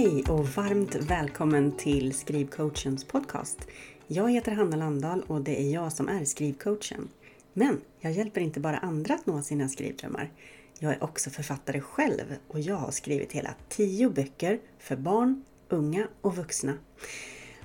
[0.00, 3.58] Hej och varmt välkommen till Skrivcoachens podcast.
[4.06, 7.08] Jag heter Hanna Landahl och det är jag som är skrivcoachen.
[7.52, 10.32] Men jag hjälper inte bara andra att nå sina skrivdrömmar.
[10.78, 16.08] Jag är också författare själv och jag har skrivit hela tio böcker för barn, unga
[16.20, 16.74] och vuxna.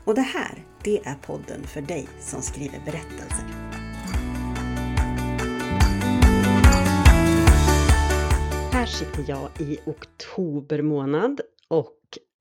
[0.06, 3.46] Och det här, det är podden för dig som skriver berättelser.
[8.72, 11.95] Här sitter jag i oktober månad och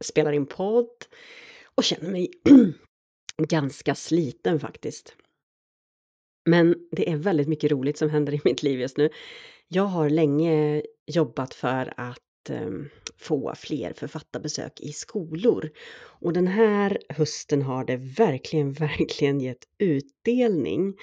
[0.04, 1.04] spelar in podd
[1.74, 2.30] och känner mig
[3.48, 5.16] ganska sliten faktiskt.
[6.46, 9.10] Men det är väldigt mycket roligt som händer i mitt liv just nu.
[9.68, 15.70] Jag har länge jobbat för att ehm, få fler författarbesök i skolor.
[16.20, 20.94] Och den här hösten har det verkligen, verkligen gett utdelning.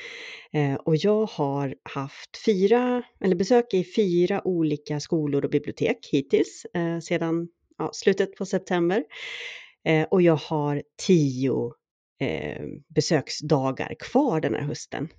[0.52, 6.66] Eh, och jag har haft fyra, eller besök i fyra olika skolor och bibliotek hittills
[6.73, 7.48] eh, sedan
[7.81, 9.03] ja, slutet på september.
[9.86, 11.73] Eh, och jag har tio
[12.22, 15.09] eh, besöksdagar kvar den här hösten.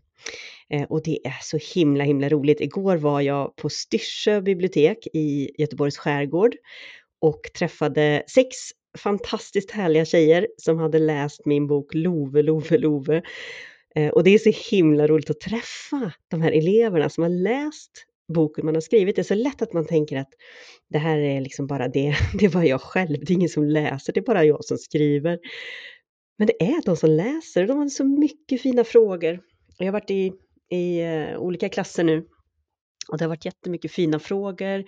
[0.71, 2.61] Eh, och det är så himla himla roligt.
[2.61, 6.57] Igår var jag på Styrsö bibliotek i Göteborgs skärgård
[7.21, 8.57] och träffade sex
[8.99, 13.23] fantastiskt härliga tjejer som hade läst min bok Love, Love, Love.
[13.95, 18.07] Eh, och det är så himla roligt att träffa de här eleverna som har läst
[18.33, 19.17] boken man har skrivit.
[19.17, 20.31] Det är så lätt att man tänker att
[20.89, 23.65] det här är liksom bara det, det är bara jag själv, det är ingen som
[23.65, 25.39] läser, det är bara jag som skriver.
[26.39, 29.41] Men det är de som läser, de har så mycket fina frågor
[29.79, 30.33] jag har varit i,
[30.71, 32.27] i eh, olika klasser nu
[33.09, 34.85] och det har varit jättemycket fina frågor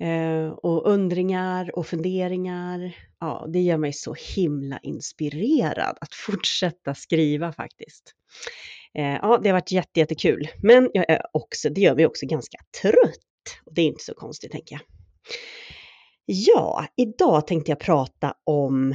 [0.00, 2.96] eh, och undringar och funderingar.
[3.20, 8.12] Ja, det gör mig så himla inspirerad att fortsätta skriva faktiskt.
[8.98, 12.26] Eh, ja, det har varit jätte, jättekul, men jag är också, det gör mig också
[12.26, 14.82] ganska trött och det är inte så konstigt tänker jag.
[16.26, 18.94] Ja, idag tänkte jag prata om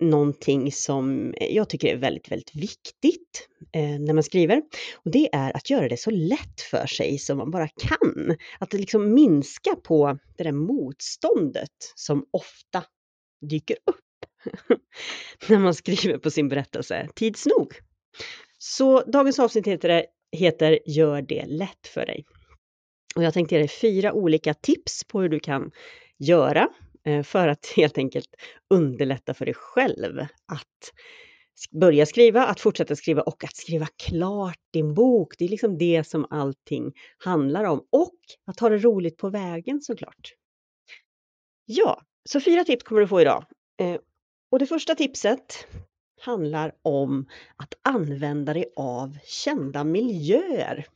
[0.00, 4.62] någonting som jag tycker är väldigt, väldigt viktigt eh, när man skriver.
[4.94, 8.36] Och det är att göra det så lätt för sig som man bara kan.
[8.58, 12.84] Att liksom minska på det där motståndet som ofta
[13.50, 14.26] dyker upp
[15.48, 17.74] när man skriver på sin berättelse tids nog.
[18.64, 22.24] Så dagens avsnitt heter, heter Gör det lätt för dig.
[23.16, 25.70] Och jag tänkte ge dig fyra olika tips på hur du kan
[26.18, 26.68] göra
[27.06, 28.26] eh, för att helt enkelt
[28.70, 30.92] underlätta för dig själv att
[31.80, 35.34] börja skriva, att fortsätta skriva och att skriva klart din bok.
[35.38, 37.86] Det är liksom det som allting handlar om.
[37.90, 40.34] Och att ha det roligt på vägen såklart.
[41.64, 43.44] Ja, så fyra tips kommer du få idag.
[43.80, 44.00] Eh,
[44.50, 45.66] och det första tipset
[46.22, 50.86] handlar om att använda dig av kända miljöer.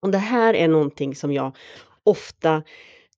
[0.00, 1.56] Och det här är någonting som jag
[2.02, 2.62] ofta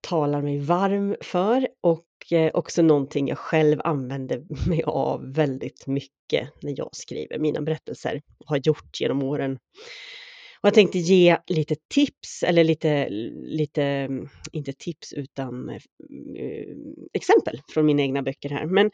[0.00, 6.62] talar mig varm för och eh, också någonting jag själv använder mig av väldigt mycket
[6.62, 9.58] när jag skriver mina berättelser och har gjort genom åren.
[10.62, 13.08] Och jag tänkte ge lite tips, eller lite,
[13.42, 15.74] lite mm, inte tips utan eh,
[16.38, 16.76] eh,
[17.12, 18.66] exempel från mina egna böcker här.
[18.66, 18.90] Men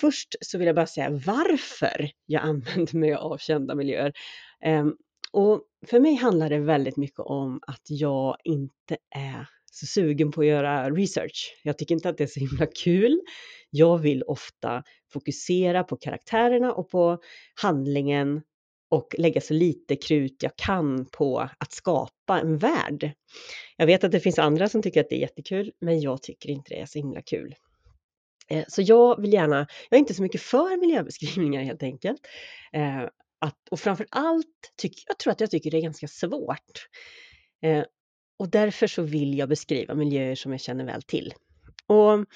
[0.00, 4.12] först så vill jag bara säga varför jag använder mig av kända miljöer.
[4.66, 4.96] Um,
[5.32, 10.40] och för mig handlar det väldigt mycket om att jag inte är så sugen på
[10.40, 11.60] att göra research.
[11.62, 13.20] Jag tycker inte att det är så himla kul.
[13.70, 14.82] Jag vill ofta
[15.12, 17.18] fokusera på karaktärerna och på
[17.62, 18.42] handlingen
[18.92, 23.12] och lägga så lite krut jag kan på att skapa en värld.
[23.76, 26.50] Jag vet att det finns andra som tycker att det är jättekul, men jag tycker
[26.50, 27.54] inte det är så himla kul.
[28.48, 32.20] Eh, så jag vill gärna, jag är inte så mycket för miljöbeskrivningar helt enkelt.
[32.72, 33.02] Eh,
[33.38, 36.88] att, och framför allt, tycker, jag tror att jag tycker det är ganska svårt.
[37.62, 37.84] Eh,
[38.38, 41.34] och därför så vill jag beskriva miljöer som jag känner väl till.
[41.86, 42.26] Och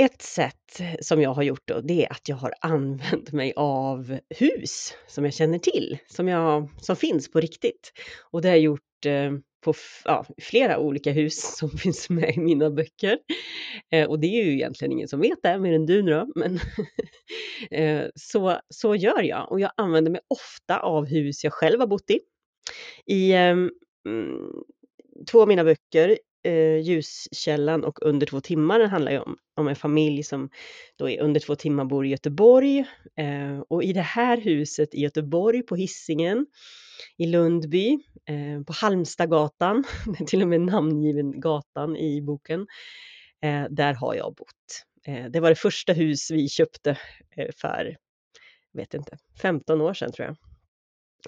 [0.00, 4.18] ett sätt som jag har gjort då, det är att jag har använt mig av
[4.38, 7.92] hus som jag känner till, som, jag, som finns på riktigt.
[8.30, 9.32] Och det har jag gjort eh,
[9.64, 9.74] på
[10.04, 13.18] ja, flera olika hus som finns med i mina böcker.
[13.90, 16.32] Eh, och det är ju egentligen ingen som vet det, mer än du nu då.
[16.34, 16.58] Men
[17.70, 21.86] eh, så, så gör jag och jag använder mig ofta av hus jag själv har
[21.86, 22.20] bott i.
[23.06, 23.70] I ehm,
[24.08, 24.52] mm,
[25.30, 29.68] två av mina böcker, eh, Ljuskällan och Under två timmar, den handlar ju om, om
[29.68, 30.50] en familj som
[30.96, 32.78] då är under två timmar bor i Göteborg.
[33.16, 36.46] Eh, och i det här huset i Göteborg på Hisingen
[37.16, 37.92] i Lundby,
[38.28, 42.66] eh, på Halmstadgatan, det är till och med namngiven gatan i boken,
[43.42, 44.84] eh, där har jag bott.
[45.06, 46.90] Eh, det var det första hus vi köpte
[47.36, 47.96] eh, för,
[48.72, 50.49] vet inte, 15 år sedan tror jag.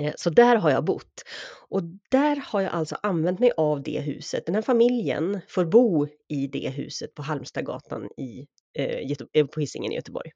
[0.01, 1.25] Eh, så där har jag bott.
[1.69, 4.47] Och där har jag alltså använt mig av det huset.
[4.47, 8.47] Den här familjen får bo i det huset på Halmstadgatan i
[8.79, 10.31] eh, eh, på Hisingen i Göteborg.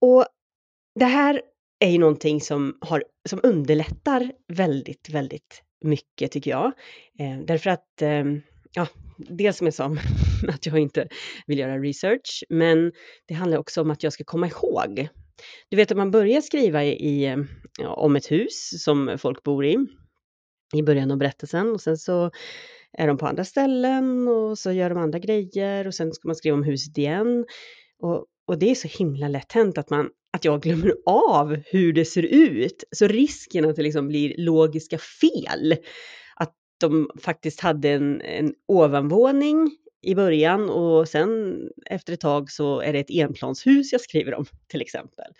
[0.00, 0.26] Och
[0.94, 1.42] det här
[1.78, 6.72] är ju någonting som, har, som underlättar väldigt, väldigt mycket tycker jag.
[7.18, 8.24] Eh, därför att, eh,
[8.72, 8.86] ja,
[9.16, 9.96] dels som jag sa,
[10.48, 11.08] att jag inte
[11.46, 12.92] vill göra research, men
[13.26, 15.08] det handlar också om att jag ska komma ihåg.
[15.68, 17.38] Du vet, om man börjar skriva i, i, eh,
[17.86, 19.76] om ett hus som folk bor i,
[20.74, 22.30] i början av berättelsen och sen så
[22.92, 26.36] är de på andra ställen och så gör de andra grejer och sen ska man
[26.36, 27.44] skriva om huset igen.
[28.02, 31.92] Och, och det är så himla lätt hänt att, man, att jag glömmer av hur
[31.92, 32.84] det ser ut.
[32.96, 35.76] Så risken att det liksom blir logiska fel,
[36.36, 42.80] att de faktiskt hade en, en ovanvåning i början och sen efter ett tag så
[42.80, 45.32] är det ett enplanshus jag skriver om till exempel.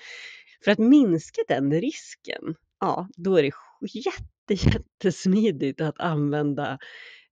[0.64, 3.52] För att minska den risken, ja, då är det
[3.92, 6.78] jätte, jättesmidigt att använda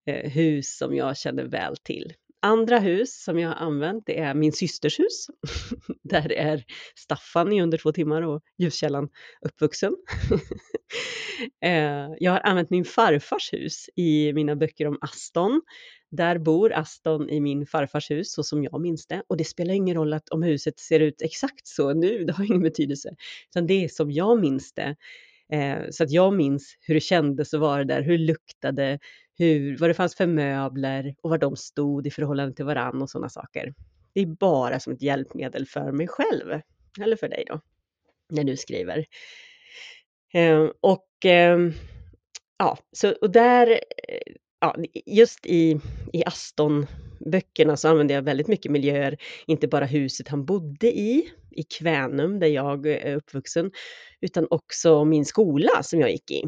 [0.07, 2.13] eh, hus som jag känner väl till.
[2.43, 5.27] Andra hus som jag har använt det är min systers hus.
[6.03, 6.65] Där är
[6.95, 9.09] Staffan i under två timmar och ljuskällan
[9.41, 9.97] uppvuxen.
[11.65, 15.63] Eh, jag har använt min farfars hus i mina böcker om Aston.
[16.11, 19.23] Där bor Aston i min farfars hus så som jag minns det.
[19.27, 22.45] Och det spelar ingen roll att om huset ser ut exakt så nu, det har
[22.45, 23.15] ingen betydelse.
[23.51, 24.97] Utan det är som jag minns det.
[25.53, 28.99] Eh, så att jag minns hur det kändes att vara där, hur det luktade,
[29.39, 33.11] hur, vad det fanns för möbler och var de stod i förhållande till varann och
[33.11, 33.75] sådana saker.
[34.13, 36.61] Det är bara som ett hjälpmedel för mig själv,
[37.01, 37.61] eller för dig då,
[38.29, 39.05] när du skriver.
[40.35, 41.59] Eh, och eh,
[42.59, 43.71] ja, så och där,
[44.09, 44.77] eh, ja,
[45.07, 45.81] just i,
[46.13, 49.17] i Aston-böckerna så använde jag väldigt mycket miljöer,
[49.47, 53.71] inte bara huset han bodde i, i Kvänum där jag eh, är uppvuxen,
[54.21, 56.45] utan också min skola som jag gick i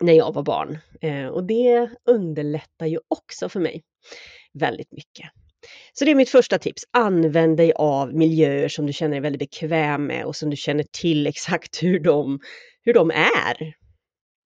[0.00, 0.78] när jag var barn.
[1.00, 3.82] Eh, och det underlättar ju också för mig
[4.52, 5.30] väldigt mycket.
[5.92, 6.82] Så det är mitt första tips.
[6.90, 10.84] Använd dig av miljöer som du känner dig väldigt bekväm med och som du känner
[10.92, 12.40] till exakt hur de,
[12.82, 13.74] hur de är.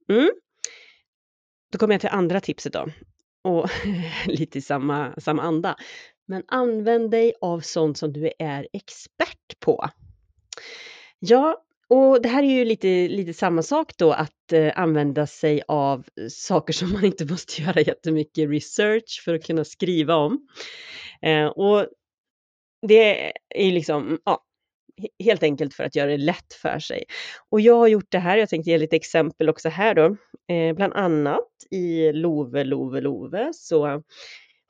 [0.09, 0.31] Mm.
[1.73, 2.89] Då kommer jag till andra tipset då.
[3.45, 3.69] Och
[4.27, 5.77] lite i samma, samma anda.
[6.27, 9.89] Men använd dig av sånt som du är expert på.
[11.19, 15.63] Ja, och det här är ju lite, lite samma sak då att eh, använda sig
[15.69, 20.49] av saker som man inte måste göra jättemycket research för att kunna skriva om.
[21.23, 21.87] Eh, och
[22.87, 24.45] det är ju liksom, ja,
[25.25, 27.05] helt enkelt för att göra det lätt för sig.
[27.51, 30.17] Och jag har gjort det här, jag tänkte ge lite exempel också här då.
[30.55, 34.03] Eh, bland annat i Love, Love, Love så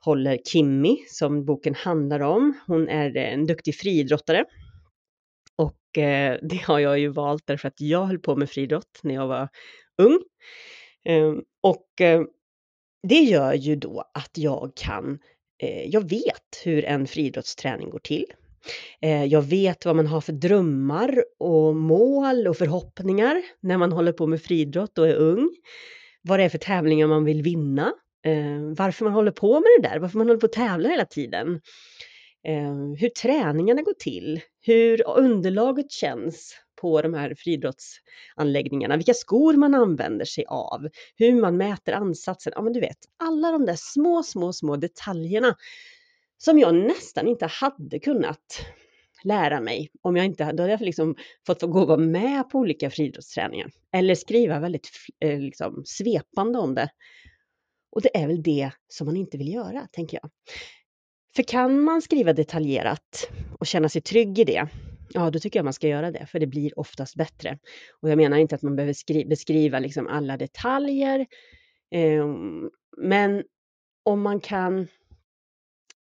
[0.05, 4.45] håller Kimmy, som boken handlar om, hon är en duktig friidrottare
[5.55, 9.15] och eh, det har jag ju valt därför att jag höll på med friidrott när
[9.15, 9.49] jag var
[9.97, 10.19] ung.
[11.05, 12.23] Eh, och eh,
[13.07, 15.19] det gör ju då att jag kan,
[15.63, 18.25] eh, jag vet hur en friidrottsträning går till.
[19.01, 24.11] Eh, jag vet vad man har för drömmar och mål och förhoppningar när man håller
[24.11, 25.49] på med friidrott och är ung.
[26.21, 27.93] Vad det är för tävlingar man vill vinna.
[28.25, 31.05] Eh, varför man håller på med det där, varför man håller på att tävla hela
[31.05, 31.61] tiden.
[32.47, 39.75] Eh, hur träningarna går till, hur underlaget känns på de här friidrottsanläggningarna, vilka skor man
[39.75, 42.53] använder sig av, hur man mäter ansatsen.
[42.55, 45.55] Ja, men du vet, alla de där små, små, små detaljerna
[46.45, 48.65] som jag nästan inte hade kunnat
[49.23, 51.15] lära mig om jag inte hade, då hade jag liksom
[51.47, 56.75] fått gå och vara med på olika friidrottsträningar eller skriva väldigt eh, liksom, svepande om
[56.75, 56.89] det.
[57.91, 60.31] Och det är väl det som man inte vill göra, tänker jag.
[61.35, 64.67] För kan man skriva detaljerat och känna sig trygg i det,
[65.13, 67.57] ja då tycker jag man ska göra det, för det blir oftast bättre.
[68.01, 71.19] Och jag menar inte att man behöver beskriva liksom alla detaljer,
[71.91, 72.25] eh,
[72.97, 73.43] men
[74.03, 74.87] om man kan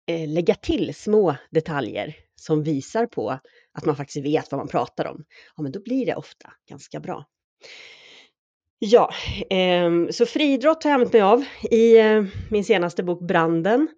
[0.07, 3.31] Eh, lägga till små detaljer som visar på
[3.73, 5.25] att man faktiskt vet vad man pratar om,
[5.57, 7.25] ja men då blir det ofta ganska bra.
[8.79, 9.11] Ja,
[9.51, 13.89] eh, så friidrott har jag använt mig av i eh, min senaste bok Branden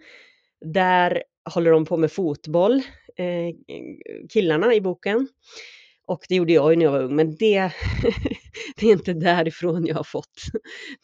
[0.61, 1.23] där
[1.55, 2.83] håller de på med fotboll,
[3.17, 3.55] eh,
[4.33, 5.29] killarna i boken.
[6.07, 7.73] Och det gjorde jag ju när jag var ung, men det,
[8.77, 10.43] det är inte därifrån jag har fått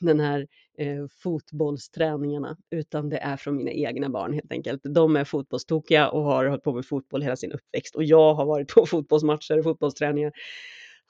[0.00, 0.46] den här
[0.80, 4.80] eh, fotbollsträningarna, utan det är från mina egna barn helt enkelt.
[4.84, 8.46] De är fotbollstokiga och har hållit på med fotboll hela sin uppväxt och jag har
[8.46, 10.32] varit på fotbollsmatcher och fotbollsträningar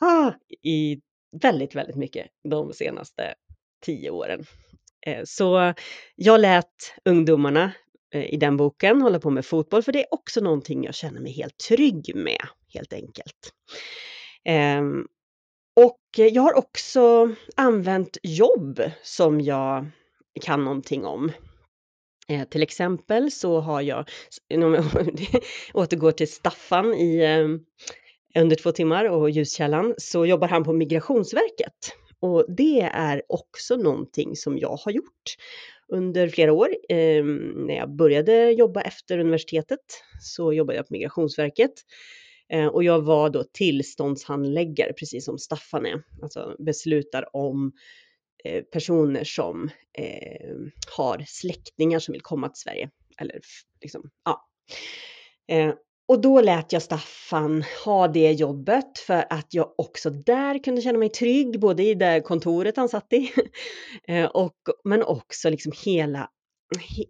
[0.01, 1.01] ah, i
[1.43, 3.35] väldigt, väldigt mycket de senaste
[3.81, 4.45] tio åren.
[5.07, 5.75] Eh, så
[6.17, 7.73] jag lät ungdomarna
[8.15, 11.21] eh, i den boken, hålla på med fotboll, för det är också någonting jag känner
[11.21, 12.43] mig helt trygg med,
[12.75, 13.55] helt enkelt.
[14.45, 15.07] Ehm,
[16.19, 19.87] Eh, jag har också använt jobb som jag
[20.41, 21.33] kan någonting om.
[22.29, 24.09] Eh, till exempel så har jag,
[24.55, 24.85] om jag
[25.75, 27.49] återgår till Staffan i eh,
[28.43, 31.93] under två timmar och Ljuskällan, så jobbar han på Migrationsverket.
[32.21, 35.37] Och det är också någonting som jag har gjort
[35.89, 36.69] under flera år.
[36.89, 37.25] Eh,
[37.55, 39.81] när jag började jobba efter universitetet
[40.21, 41.73] så jobbade jag på Migrationsverket.
[42.53, 46.03] Eh, och jag var då tillståndshandläggare, precis som Staffan är.
[46.23, 47.73] Alltså beslutar om
[48.45, 50.57] eh, personer som eh,
[50.97, 52.91] har släktingar som vill komma till Sverige.
[53.21, 53.41] Eller
[53.81, 54.49] liksom, ja.
[55.49, 55.75] Eh,
[56.11, 60.99] och då lät jag Staffan ha det jobbet för att jag också där kunde känna
[60.99, 63.33] mig trygg, både i det kontoret han satt i,
[64.09, 66.31] eh, och, men också liksom hela,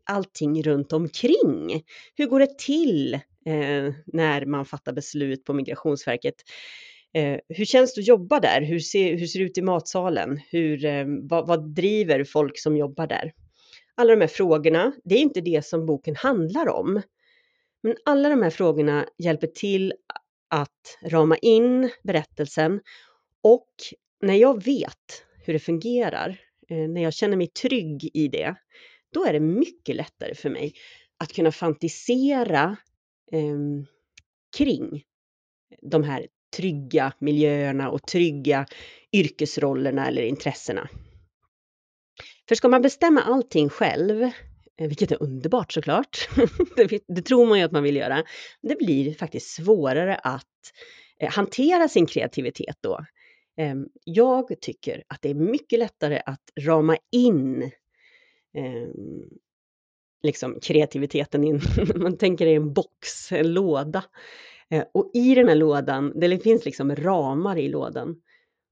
[0.04, 1.82] allting runt omkring.
[2.14, 6.34] Hur går det till eh, när man fattar beslut på Migrationsverket?
[7.14, 8.62] Eh, hur känns det att jobba där?
[8.62, 10.40] Hur ser, hur ser det ut i matsalen?
[10.50, 13.32] Hur, eh, vad, vad driver folk som jobbar där?
[13.94, 17.02] Alla de här frågorna, det är inte det som boken handlar om.
[17.82, 19.92] Men alla de här frågorna hjälper till
[20.48, 22.80] att rama in berättelsen
[23.42, 23.74] och
[24.22, 28.54] när jag vet hur det fungerar, eh, när jag känner mig trygg i det,
[29.12, 30.74] då är det mycket lättare för mig
[31.18, 32.76] att kunna fantisera
[33.32, 33.58] eh,
[34.56, 35.02] kring
[35.82, 36.26] de här
[36.56, 38.66] trygga miljöerna och trygga
[39.12, 40.88] yrkesrollerna eller intressena.
[42.48, 46.28] För ska man bestämma allting själv eh, vilket är underbart såklart.
[46.76, 48.24] det, det tror man ju att man vill göra.
[48.62, 50.46] Det blir faktiskt svårare att
[51.18, 53.04] eh, hantera sin kreativitet då.
[53.60, 53.74] Eh,
[54.04, 57.70] jag tycker att det är mycket lättare att rama in
[58.56, 58.88] eh,
[60.22, 61.60] liksom kreativiteten in,
[61.94, 64.04] man tänker i en box, en låda.
[64.70, 68.16] Eh, och i den här lådan, det finns liksom ramar i lådan.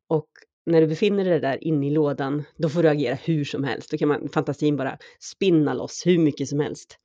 [0.09, 0.29] Och
[0.67, 3.91] när du befinner dig där inne i lådan, då får du agera hur som helst.
[3.91, 6.99] Då kan man, fantasin bara spinna loss hur mycket som helst.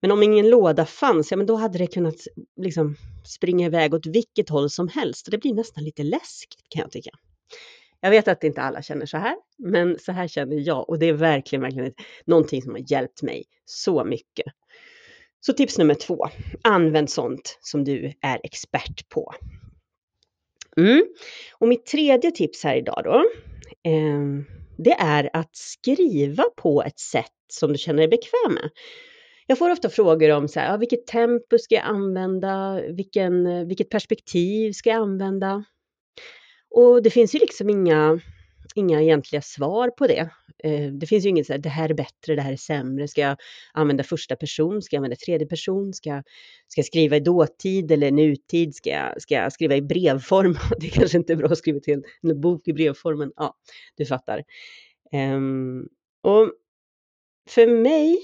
[0.00, 2.16] Men om ingen låda fanns, ja men då hade det kunnat
[2.56, 5.26] liksom springa iväg åt vilket håll som helst.
[5.26, 7.10] Och det blir nästan lite läskigt kan jag tycka.
[8.00, 11.06] Jag vet att inte alla känner så här, men så här känner jag och det
[11.06, 11.92] är verkligen, verkligen
[12.24, 14.46] någonting som har hjälpt mig så mycket.
[15.40, 16.28] Så tips nummer två,
[16.62, 19.34] använd sånt som du är expert på.
[20.76, 21.02] Mm.
[21.58, 23.14] Och mitt tredje tips här idag då,
[23.90, 24.44] eh,
[24.78, 28.70] det är att skriva på ett sätt som du känner dig bekväm med.
[29.46, 32.80] Jag får ofta frågor om så här, ja, vilket tempo ska jag använda?
[32.96, 35.64] Vilken, vilket perspektiv ska jag använda?
[36.70, 38.20] Och det finns ju liksom inga,
[38.74, 40.30] inga egentliga svar på det.
[40.64, 43.08] Eh, det finns ju inget så här, det här är bättre, det här är sämre.
[43.08, 43.36] Ska jag
[43.72, 44.82] använda första person?
[44.82, 45.92] Ska jag använda tredje person?
[45.94, 46.22] Ska,
[46.68, 48.74] ska jag skriva i dåtid eller nutid?
[48.74, 50.56] Ska jag, ska jag skriva i brevform?
[50.80, 53.32] Det kanske inte är bra att skriva till en bok i brevformen.
[53.36, 53.54] Ja,
[53.96, 54.44] du fattar.
[55.12, 55.88] Um,
[56.22, 56.52] och
[57.48, 58.18] för mig,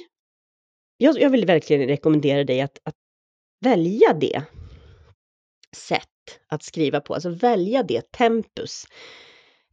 [0.96, 2.94] jag, jag vill verkligen rekommendera dig att, att
[3.60, 4.42] välja det
[5.76, 6.08] sätt
[6.48, 8.84] att skriva på, alltså välja det tempus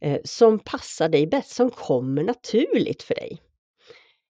[0.00, 3.40] eh, som passar dig bäst, som kommer naturligt för dig.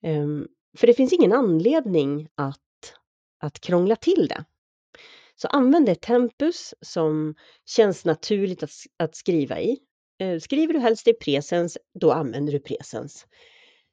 [0.02, 0.46] Ehm,
[0.78, 2.94] för det finns ingen anledning att,
[3.40, 4.44] att krångla till det.
[5.36, 7.34] Så använd ett tempus som
[7.66, 9.78] känns naturligt att, att skriva i.
[10.18, 13.26] Eh, skriver du helst i presens, då använder du presens.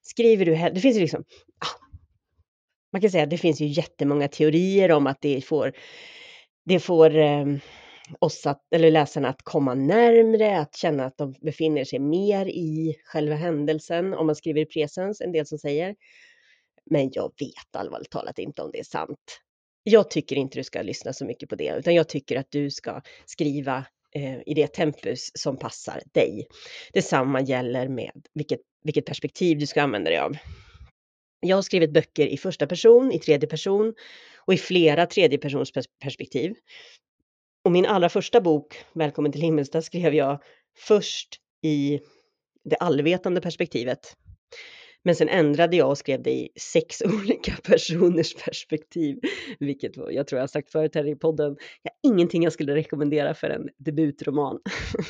[0.02, 1.24] Skriver du helst, det finns ju liksom,
[1.60, 1.86] ah,
[2.92, 5.74] man kan säga att det finns ju jättemånga teorier om att det får,
[6.66, 7.60] det får ehm,
[8.20, 12.96] oss att, eller läsarna att komma närmre, att känna att de befinner sig mer i
[13.06, 15.96] själva händelsen om man skriver i presens, en del som säger.
[16.86, 19.42] Men jag vet allvarligt talat inte om det är sant.
[19.84, 22.72] Jag tycker inte du ska lyssna så mycket på det, utan jag tycker att du
[22.72, 26.48] ska skriva eh, i det tempus som passar dig.
[26.94, 30.38] Detsamma gäller med vilket, vilket perspektiv du ska använda dig av.
[31.40, 33.94] Jag har skrivit böcker i första person, i tredje person
[34.38, 35.72] och i flera tredjepersons
[36.04, 36.54] perspektiv.
[37.66, 40.42] Och min allra första bok, Välkommen till Himmelstad, skrev jag
[40.78, 42.00] först i
[42.64, 44.00] det allvetande perspektivet.
[45.04, 49.20] Men sen ändrade jag och skrev det i sex olika personers perspektiv,
[49.60, 51.58] vilket jag tror jag har sagt förut här i podden.
[51.82, 54.60] Jag har ingenting jag skulle rekommendera för en debutroman.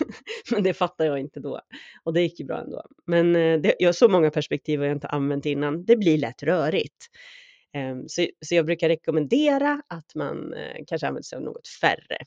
[0.52, 1.62] Men det fattar jag inte då.
[2.04, 2.84] Och det gick ju bra ändå.
[3.08, 5.86] Men eh, det, jag har så många perspektiv och jag inte använt innan.
[5.86, 7.08] Det blir lätt rörigt.
[7.74, 12.18] Ehm, så, så jag brukar rekommendera att man eh, kanske använder sig av något färre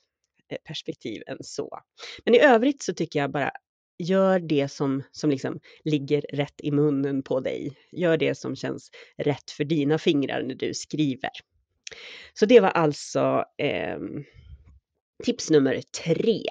[0.52, 1.78] Eh, perspektiv än så.
[2.24, 3.50] Men i övrigt så tycker jag bara
[3.98, 7.76] gör det som, som liksom ligger rätt i munnen på dig.
[7.92, 11.30] Gör det som känns rätt för dina fingrar när du skriver.
[12.34, 13.98] Så det var alltså eh,
[15.24, 16.42] tips nummer tre.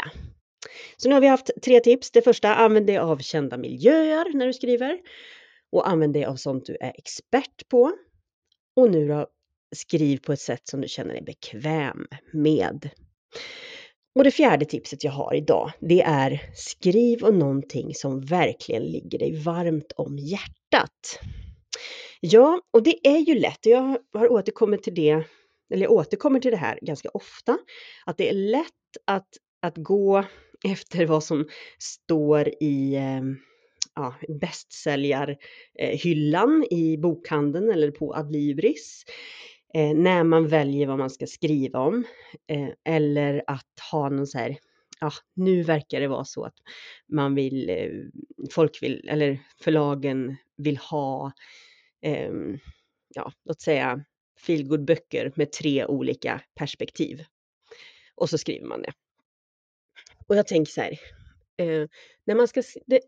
[0.97, 2.11] Så nu har vi haft tre tips.
[2.11, 4.99] Det första, använd dig av kända miljöer när du skriver
[5.71, 7.91] och använd dig av sånt du är expert på.
[8.75, 9.27] Och nu då,
[9.75, 12.89] skriv på ett sätt som du känner dig bekväm med.
[14.15, 19.19] Och det fjärde tipset jag har idag, det är skriv om någonting som verkligen ligger
[19.19, 21.19] dig varmt om hjärtat.
[22.19, 23.65] Ja, och det är ju lätt.
[23.65, 25.23] Jag har återkommit till det,
[25.73, 27.57] eller jag återkommer till det här ganska ofta,
[28.05, 28.65] att det är lätt
[29.05, 29.29] att,
[29.61, 30.23] att gå
[30.65, 31.47] efter vad som
[31.79, 33.37] står i ehm,
[33.95, 39.05] ja, bästsäljarhyllan i bokhandeln eller på Adlibris.
[39.73, 42.03] Eh, när man väljer vad man ska skriva om.
[42.47, 44.57] Eh, eller att ha någon så här,
[44.99, 46.55] ja, nu verkar det vara så att
[47.07, 47.89] man vill, eh,
[48.51, 51.31] folk vill, eller förlagen vill ha,
[52.01, 52.59] ehm,
[53.15, 54.05] ja, låt säga
[54.47, 57.23] feelgood-böcker med tre olika perspektiv.
[58.15, 58.93] Och så skriver man det.
[60.27, 60.99] Och jag tänker så här,
[61.57, 61.87] eh,
[62.25, 62.99] när man ska, det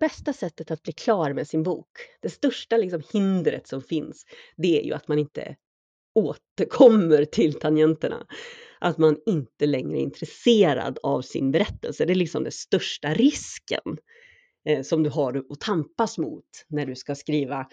[0.00, 1.90] bästa sättet att bli klar med sin bok,
[2.20, 5.56] det största liksom hindret som finns, det är ju att man inte
[6.14, 8.26] återkommer till tangenterna.
[8.80, 12.04] Att man inte längre är intresserad av sin berättelse.
[12.04, 13.98] Det är liksom den största risken
[14.68, 17.66] eh, som du har att tampas mot när du ska skriva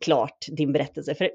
[0.00, 1.14] klart din berättelse.
[1.14, 1.30] För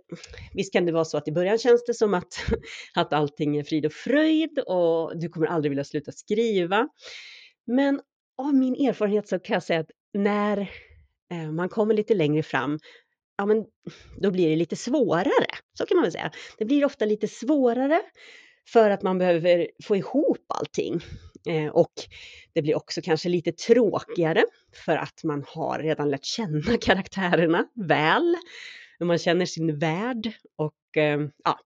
[0.53, 2.33] visst kan det vara så att i början känns det som att,
[2.95, 6.87] att allting är frid och fröjd och du kommer aldrig vilja sluta skriva.
[7.67, 8.01] Men
[8.37, 10.71] av min erfarenhet så kan jag säga att när
[11.31, 12.79] eh, man kommer lite längre fram
[13.37, 13.65] ja men
[14.21, 15.45] då blir det lite svårare.
[15.73, 16.31] Så kan man väl säga.
[16.57, 18.01] Det blir ofta lite svårare
[18.67, 21.01] för att man behöver få ihop allting.
[21.47, 21.93] Eh, och
[22.53, 24.43] det blir också kanske lite tråkigare
[24.85, 28.35] för att man har redan lärt känna karaktärerna väl.
[28.99, 31.59] Man känner sin värld och eh, ja,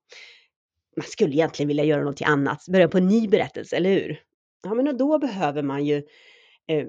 [0.97, 4.21] man skulle egentligen vilja göra något annat, börja på en ny berättelse, eller hur?
[4.63, 5.97] Ja, men då behöver man ju
[6.67, 6.87] eh,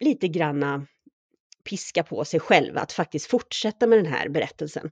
[0.00, 0.86] lite granna
[1.66, 4.90] piska på sig själv att faktiskt fortsätta med den här berättelsen.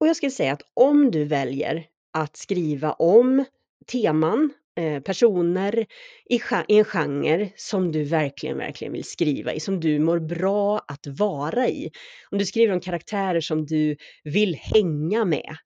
[0.00, 3.44] Och jag skulle säga att om du väljer att skriva om
[3.92, 5.86] teman, eh, personer
[6.30, 11.06] i, en genre som du verkligen, verkligen vill skriva i, som du mår bra att
[11.06, 11.90] vara i.
[12.30, 15.56] Om du skriver om karaktärer som du vill hänga med,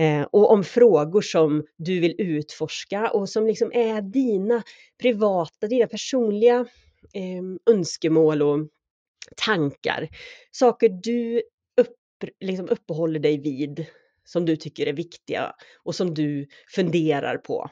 [0.00, 4.62] eh, och om frågor som du vill utforska och som liksom är dina
[5.02, 6.66] privata, dina personliga
[7.14, 8.58] eh, önskemål och
[9.36, 10.08] tankar,
[10.50, 11.42] saker du
[11.80, 11.96] upp,
[12.40, 13.86] liksom uppehåller dig vid
[14.24, 15.52] som du tycker är viktiga
[15.84, 17.70] och som du funderar på.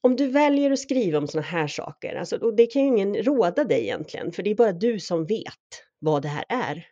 [0.00, 3.14] Om du väljer att skriva om sådana här saker, alltså, och det kan ju ingen
[3.14, 6.86] råda dig egentligen, för det är bara du som vet vad det här är.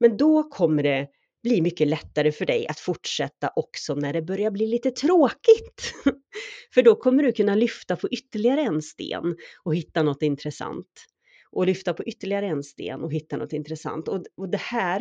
[0.00, 1.08] Men då kommer det
[1.42, 5.94] bli mycket lättare för dig att fortsätta också när det börjar bli lite tråkigt.
[6.74, 10.86] för då kommer du kunna lyfta på ytterligare en sten och hitta något intressant
[11.54, 14.08] och lyfta på ytterligare en sten och hitta något intressant.
[14.08, 15.00] Och, och det här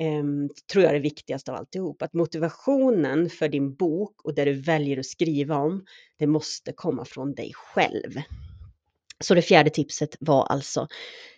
[0.00, 0.24] eh,
[0.72, 4.52] tror jag är det viktigaste av alltihop, att motivationen för din bok och det du
[4.52, 5.84] väljer att skriva om,
[6.18, 8.20] det måste komma från dig själv.
[9.20, 10.88] Så det fjärde tipset var alltså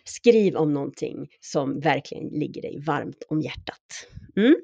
[0.03, 4.07] skriv om någonting som verkligen ligger dig varmt om hjärtat.
[4.35, 4.55] Mm.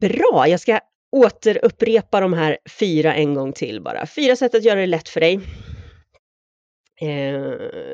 [0.00, 4.06] Bra, jag ska återupprepa de här fyra en gång till bara.
[4.06, 5.40] Fyra sätt att göra det lätt för dig
[7.00, 7.40] Eh,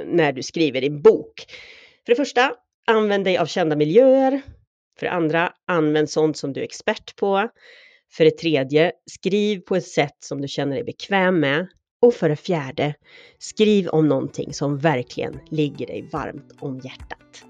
[0.06, 1.46] när du skriver din bok.
[2.06, 2.54] För det första,
[2.86, 4.42] använd dig av kända miljöer.
[4.98, 7.48] För det andra, använd sånt som du är expert på.
[8.12, 11.66] För det tredje, skriv på ett sätt som du känner dig bekväm med.
[12.00, 12.94] Och för det fjärde,
[13.38, 17.44] skriv om någonting som verkligen ligger dig varmt om hjärtat.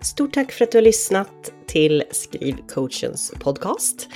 [0.00, 4.08] Stort tack för att du har lyssnat till Skrivcoachens podcast.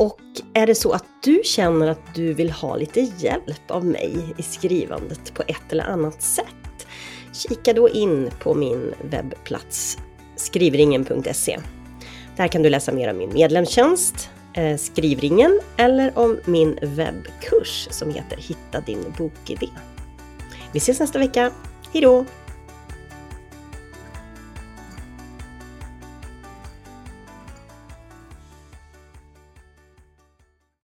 [0.00, 0.20] Och
[0.54, 4.42] är det så att du känner att du vill ha lite hjälp av mig i
[4.42, 6.86] skrivandet på ett eller annat sätt,
[7.32, 9.98] kika då in på min webbplats
[10.36, 11.58] skrivringen.se.
[12.36, 18.10] Där kan du läsa mer om min medlemstjänst, eh, Skrivringen, eller om min webbkurs som
[18.10, 19.68] heter Hitta din bokidé.
[20.72, 21.50] Vi ses nästa vecka.
[21.92, 22.24] Hejdå!